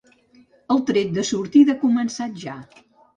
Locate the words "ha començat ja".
1.77-2.57